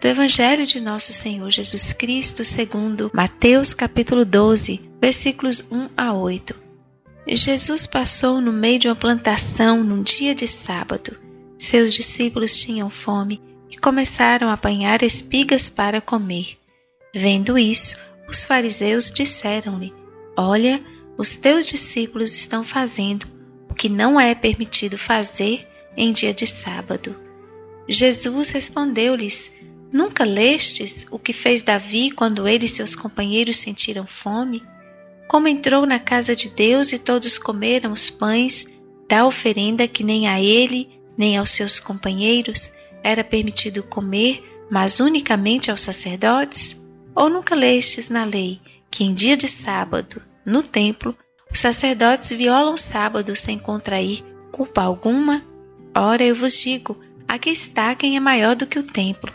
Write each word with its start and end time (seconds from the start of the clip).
do 0.00 0.08
Evangelho 0.08 0.66
de 0.66 0.80
Nosso 0.80 1.12
Senhor 1.12 1.50
Jesus 1.50 1.92
Cristo, 1.92 2.44
segundo 2.44 3.10
Mateus 3.14 3.72
capítulo 3.72 4.24
12, 4.24 4.90
versículos 5.00 5.66
1 5.70 5.88
a 5.96 6.12
8. 6.12 6.54
Jesus 7.28 7.86
passou 7.86 8.40
no 8.40 8.52
meio 8.52 8.78
de 8.78 8.88
uma 8.88 8.94
plantação 8.94 9.82
num 9.82 10.02
dia 10.02 10.34
de 10.34 10.46
sábado. 10.46 11.16
Seus 11.58 11.94
discípulos 11.94 12.56
tinham 12.56 12.90
fome 12.90 13.40
e 13.70 13.76
começaram 13.76 14.48
a 14.48 14.52
apanhar 14.52 15.02
espigas 15.02 15.70
para 15.70 16.00
comer. 16.00 16.58
Vendo 17.14 17.58
isso, 17.58 17.96
os 18.28 18.44
fariseus 18.44 19.10
disseram-lhe: 19.10 19.92
Olha, 20.36 20.80
os 21.16 21.36
teus 21.36 21.66
discípulos 21.66 22.36
estão 22.36 22.62
fazendo 22.62 23.26
o 23.70 23.74
que 23.74 23.88
não 23.88 24.20
é 24.20 24.34
permitido 24.34 24.98
fazer 24.98 25.66
em 25.96 26.12
dia 26.12 26.34
de 26.34 26.46
sábado. 26.46 27.16
Jesus 27.88 28.50
respondeu-lhes: 28.50 29.55
Nunca 29.92 30.24
lestes 30.24 31.06
o 31.10 31.18
que 31.18 31.32
fez 31.32 31.62
Davi 31.62 32.10
quando 32.10 32.48
ele 32.48 32.64
e 32.64 32.68
seus 32.68 32.94
companheiros 32.94 33.56
sentiram 33.56 34.06
fome? 34.06 34.62
Como 35.28 35.48
entrou 35.48 35.86
na 35.86 35.98
casa 35.98 36.34
de 36.34 36.48
Deus 36.48 36.92
e 36.92 36.98
todos 36.98 37.38
comeram 37.38 37.92
os 37.92 38.10
pães 38.10 38.66
da 39.08 39.26
oferenda 39.26 39.86
que 39.86 40.02
nem 40.02 40.28
a 40.28 40.40
ele, 40.40 40.88
nem 41.16 41.36
aos 41.36 41.50
seus 41.50 41.78
companheiros 41.78 42.72
era 43.02 43.22
permitido 43.22 43.82
comer, 43.82 44.42
mas 44.70 45.00
unicamente 45.00 45.70
aos 45.70 45.80
sacerdotes? 45.80 46.82
Ou 47.14 47.28
nunca 47.28 47.54
lestes 47.54 48.08
na 48.08 48.24
lei 48.24 48.60
que 48.90 49.04
em 49.04 49.14
dia 49.14 49.36
de 49.36 49.48
sábado, 49.48 50.22
no 50.44 50.62
templo, 50.62 51.16
os 51.50 51.58
sacerdotes 51.58 52.30
violam 52.30 52.74
o 52.74 52.78
sábado 52.78 53.34
sem 53.36 53.58
contrair 53.58 54.24
culpa 54.50 54.82
alguma? 54.82 55.44
Ora, 55.96 56.24
eu 56.24 56.34
vos 56.34 56.54
digo: 56.58 56.98
aqui 57.28 57.50
está 57.50 57.94
quem 57.94 58.16
é 58.16 58.20
maior 58.20 58.56
do 58.56 58.66
que 58.66 58.78
o 58.78 58.82
templo. 58.82 59.32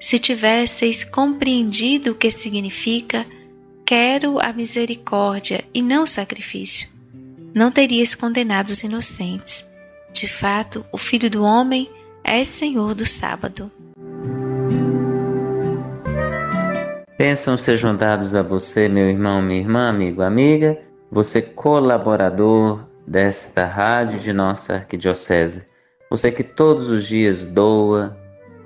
Se 0.00 0.18
tivesseis 0.18 1.04
compreendido 1.04 2.12
o 2.12 2.14
que 2.14 2.30
significa 2.30 3.26
quero 3.84 4.38
a 4.40 4.52
misericórdia 4.52 5.64
e 5.72 5.82
não 5.82 6.04
o 6.04 6.06
sacrifício, 6.06 6.88
não 7.54 7.70
terias 7.70 8.14
condenado 8.14 8.70
os 8.70 8.82
inocentes. 8.82 9.68
De 10.12 10.26
fato, 10.26 10.84
o 10.92 10.98
Filho 10.98 11.28
do 11.30 11.42
Homem 11.42 11.88
é 12.22 12.42
Senhor 12.44 12.94
do 12.94 13.06
sábado. 13.06 13.70
Pensam 17.16 17.56
sejam 17.56 17.94
dados 17.94 18.34
a 18.34 18.42
você, 18.42 18.88
meu 18.88 19.08
irmão, 19.08 19.40
minha 19.40 19.60
irmã, 19.60 19.88
amigo, 19.88 20.20
amiga, 20.22 20.78
você 21.10 21.40
colaborador 21.40 22.86
desta 23.06 23.64
rádio 23.66 24.18
de 24.18 24.32
nossa 24.32 24.74
arquidiocese. 24.74 25.64
Você 26.10 26.32
que 26.32 26.42
todos 26.42 26.88
os 26.90 27.06
dias 27.06 27.44
doa, 27.44 28.16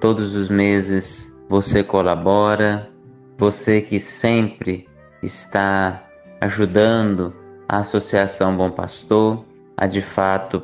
todos 0.01 0.35
os 0.35 0.49
meses 0.49 1.37
você 1.49 1.83
colabora, 1.83 2.89
você 3.37 3.81
que 3.81 3.99
sempre 3.99 4.89
está 5.23 6.05
ajudando 6.41 7.35
a 7.69 7.79
Associação 7.79 8.57
Bom 8.57 8.71
Pastor 8.71 9.45
a 9.79 9.87
de 9.87 10.03
fato, 10.03 10.63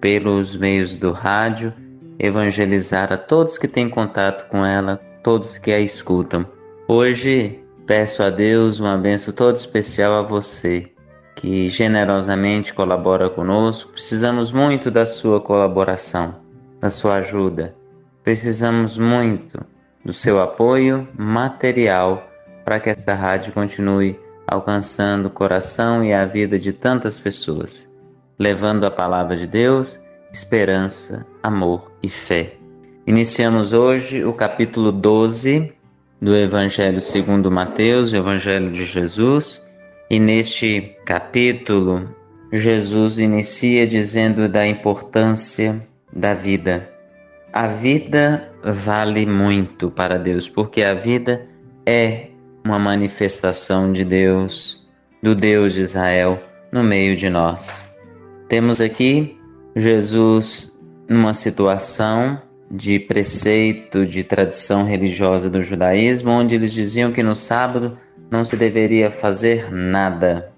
pelos 0.00 0.54
meios 0.54 0.94
do 0.94 1.10
rádio, 1.10 1.74
evangelizar 2.16 3.12
a 3.12 3.16
todos 3.16 3.58
que 3.58 3.66
têm 3.66 3.88
contato 3.88 4.48
com 4.48 4.64
ela, 4.64 5.00
todos 5.22 5.58
que 5.58 5.72
a 5.72 5.80
escutam. 5.80 6.46
Hoje 6.86 7.60
peço 7.86 8.22
a 8.22 8.30
Deus 8.30 8.78
uma 8.78 8.96
benção 8.96 9.34
toda 9.34 9.58
especial 9.58 10.14
a 10.14 10.22
você 10.22 10.92
que 11.34 11.68
generosamente 11.68 12.72
colabora 12.72 13.28
conosco. 13.28 13.90
Precisamos 13.90 14.52
muito 14.52 14.92
da 14.92 15.04
sua 15.04 15.40
colaboração, 15.40 16.36
da 16.80 16.88
sua 16.88 17.14
ajuda. 17.14 17.74
Precisamos 18.24 18.96
muito 18.96 19.58
do 20.04 20.12
seu 20.12 20.40
apoio 20.40 21.08
material 21.18 22.28
para 22.64 22.78
que 22.78 22.90
essa 22.90 23.14
rádio 23.14 23.52
continue 23.52 24.18
alcançando 24.46 25.26
o 25.26 25.30
coração 25.30 26.04
e 26.04 26.12
a 26.12 26.24
vida 26.24 26.58
de 26.58 26.72
tantas 26.72 27.18
pessoas, 27.18 27.88
levando 28.38 28.84
a 28.84 28.90
palavra 28.90 29.36
de 29.36 29.46
Deus, 29.46 30.00
esperança, 30.32 31.26
amor 31.42 31.90
e 32.02 32.08
fé. 32.08 32.54
Iniciamos 33.06 33.72
hoje 33.72 34.24
o 34.24 34.32
capítulo 34.32 34.92
12 34.92 35.72
do 36.20 36.36
Evangelho 36.36 37.00
segundo 37.00 37.50
Mateus, 37.50 38.12
o 38.12 38.16
Evangelho 38.16 38.70
de 38.70 38.84
Jesus, 38.84 39.66
e 40.08 40.20
neste 40.20 40.96
capítulo 41.04 42.14
Jesus 42.52 43.18
inicia 43.18 43.86
dizendo 43.86 44.48
da 44.48 44.64
importância 44.64 45.84
da 46.12 46.34
vida. 46.34 46.91
A 47.52 47.66
vida 47.66 48.50
vale 48.64 49.26
muito 49.26 49.90
para 49.90 50.18
Deus, 50.18 50.48
porque 50.48 50.82
a 50.82 50.94
vida 50.94 51.46
é 51.84 52.28
uma 52.64 52.78
manifestação 52.78 53.92
de 53.92 54.06
Deus, 54.06 54.88
do 55.22 55.34
Deus 55.34 55.74
de 55.74 55.82
Israel, 55.82 56.42
no 56.72 56.82
meio 56.82 57.14
de 57.14 57.28
nós. 57.28 57.86
Temos 58.48 58.80
aqui 58.80 59.38
Jesus 59.76 60.78
numa 61.06 61.34
situação 61.34 62.40
de 62.70 62.98
preceito, 62.98 64.06
de 64.06 64.24
tradição 64.24 64.84
religiosa 64.84 65.50
do 65.50 65.60
judaísmo, 65.60 66.30
onde 66.30 66.54
eles 66.54 66.72
diziam 66.72 67.12
que 67.12 67.22
no 67.22 67.34
sábado 67.34 67.98
não 68.30 68.44
se 68.44 68.56
deveria 68.56 69.10
fazer 69.10 69.70
nada. 69.70 70.50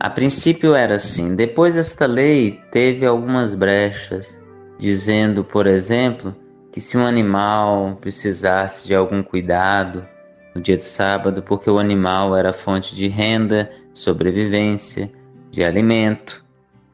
A 0.00 0.08
princípio 0.08 0.74
era 0.74 0.94
assim. 0.94 1.36
Depois 1.36 1.76
esta 1.76 2.06
lei 2.06 2.58
teve 2.70 3.04
algumas 3.04 3.52
brechas, 3.52 4.41
dizendo, 4.82 5.44
por 5.44 5.68
exemplo, 5.68 6.34
que 6.72 6.80
se 6.80 6.98
um 6.98 7.06
animal 7.06 7.96
precisasse 8.00 8.88
de 8.88 8.94
algum 8.94 9.22
cuidado 9.22 10.04
no 10.52 10.60
dia 10.60 10.76
de 10.76 10.82
sábado, 10.82 11.40
porque 11.40 11.70
o 11.70 11.78
animal 11.78 12.36
era 12.36 12.52
fonte 12.52 12.94
de 12.96 13.06
renda, 13.06 13.70
sobrevivência, 13.94 15.08
de 15.52 15.62
alimento, 15.62 16.44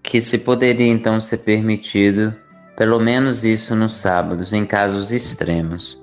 que 0.03 0.21
se 0.21 0.37
poderia 0.37 0.87
então 0.87 1.19
ser 1.19 1.39
permitido 1.39 2.35
pelo 2.77 3.01
menos 3.01 3.43
isso 3.43 3.75
nos 3.75 3.97
sábados, 3.97 4.53
em 4.53 4.67
casos 4.67 5.11
extremos. 5.11 6.01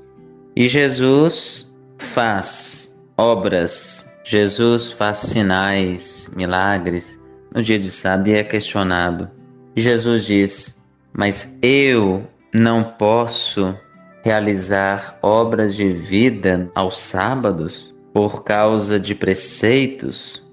E 0.56 0.68
Jesus 0.68 1.74
faz 2.00 3.00
obras, 3.16 4.12
Jesus 4.24 4.92
faz 4.92 5.18
sinais, 5.18 6.32
milagres 6.36 7.20
no 7.54 7.62
dia 7.62 7.78
de 7.78 7.92
sábado 7.92 8.28
e 8.28 8.34
é 8.34 8.44
questionado. 8.44 9.30
E 9.76 9.82
Jesus 9.82 10.26
diz: 10.26 10.85
Mas 11.18 11.58
eu 11.62 12.28
não 12.54 12.84
posso 12.84 13.74
realizar 14.22 15.18
obras 15.22 15.74
de 15.76 15.88
vida 15.90 16.70
aos 16.76 16.98
sábados 16.98 17.94
por 18.14 18.44
causa 18.44 19.00
de 19.00 19.16
preceitos? 19.16 20.44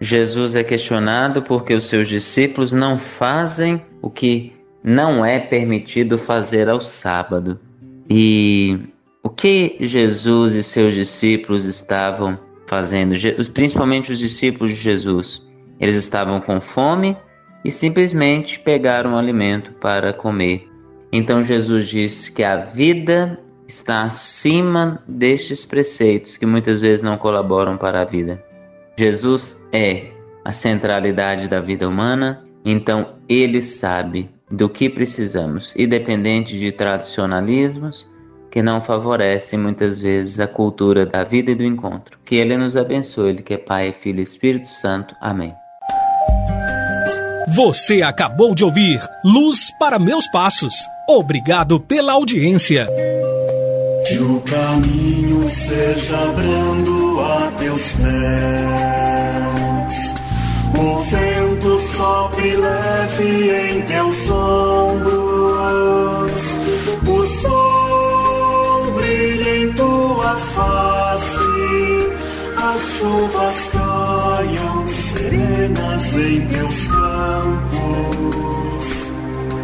Jesus 0.00 0.54
é 0.54 0.62
questionado 0.62 1.42
porque 1.42 1.74
os 1.74 1.86
seus 1.86 2.08
discípulos 2.08 2.72
não 2.72 2.98
fazem 2.98 3.82
o 4.00 4.08
que 4.08 4.52
não 4.84 5.24
é 5.24 5.40
permitido 5.40 6.16
fazer 6.16 6.68
ao 6.68 6.80
sábado. 6.80 7.58
E 8.08 8.78
o 9.24 9.28
que 9.28 9.76
Jesus 9.80 10.54
e 10.54 10.62
seus 10.62 10.94
discípulos 10.94 11.64
estavam 11.64 12.38
fazendo, 12.66 13.14
principalmente 13.52 14.12
os 14.12 14.20
discípulos 14.20 14.70
de 14.70 14.76
Jesus? 14.76 15.44
Eles 15.80 15.96
estavam 15.96 16.40
com 16.40 16.60
fome 16.60 17.16
e 17.64 17.70
simplesmente 17.70 18.58
pegaram 18.58 19.14
o 19.14 19.18
alimento 19.18 19.72
para 19.72 20.12
comer. 20.12 20.68
Então 21.12 21.42
Jesus 21.42 21.88
disse 21.88 22.32
que 22.32 22.42
a 22.42 22.56
vida 22.56 23.38
está 23.66 24.04
acima 24.04 25.02
destes 25.06 25.64
preceitos 25.64 26.36
que 26.36 26.46
muitas 26.46 26.80
vezes 26.80 27.02
não 27.02 27.16
colaboram 27.16 27.76
para 27.76 28.02
a 28.02 28.04
vida. 28.04 28.42
Jesus 28.96 29.60
é 29.72 30.10
a 30.44 30.52
centralidade 30.52 31.48
da 31.48 31.60
vida 31.60 31.88
humana, 31.88 32.44
então 32.64 33.14
ele 33.28 33.60
sabe 33.60 34.30
do 34.50 34.68
que 34.68 34.88
precisamos, 34.88 35.74
independente 35.76 36.58
de 36.58 36.70
tradicionalismos 36.70 38.08
que 38.50 38.62
não 38.62 38.80
favorecem 38.80 39.58
muitas 39.58 40.00
vezes 40.00 40.40
a 40.40 40.46
cultura 40.46 41.04
da 41.04 41.24
vida 41.24 41.50
e 41.50 41.54
do 41.54 41.64
encontro. 41.64 42.18
Que 42.24 42.36
Ele 42.36 42.56
nos 42.56 42.76
abençoe, 42.76 43.28
Ele 43.28 43.42
que 43.42 43.54
é 43.54 43.58
Pai, 43.58 43.92
Filho 43.92 44.20
e 44.20 44.22
Espírito 44.22 44.68
Santo. 44.68 45.14
Amém. 45.20 45.54
Você 47.54 48.02
acabou 48.02 48.56
de 48.56 48.64
ouvir 48.64 49.00
Luz 49.24 49.70
para 49.78 50.00
Meus 50.00 50.26
Passos. 50.26 50.74
Obrigado 51.08 51.78
pela 51.78 52.12
audiência. 52.12 52.88
Que 54.08 54.18
o 54.18 54.40
caminho 54.40 55.48
seja 55.48 56.26
brando 56.34 57.20
a 57.20 57.52
teus 57.56 57.82
pés. 57.92 58.06
O 60.76 61.02
vento 61.04 61.80
sopre 61.96 62.56
leve 62.56 63.50
em 63.50 63.82
teus 63.82 64.28
ombros. 64.28 66.15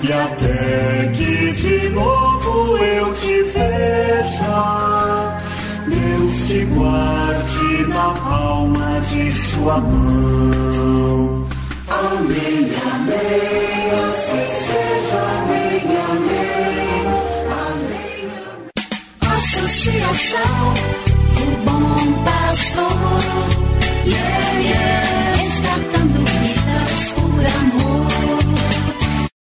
E 0.04 0.12
até 0.12 1.12
que 1.14 1.52
de 1.52 1.88
novo 1.90 2.76
eu 2.76 3.12
te 3.14 3.42
veja, 3.44 5.38
Deus 5.86 6.46
te 6.48 6.64
guarde 6.64 7.86
na 7.86 8.10
palma 8.10 9.00
de 9.08 9.30
sua 9.30 9.78
mão. 9.78 11.46
Amém, 11.88 12.72
amém, 12.92 14.11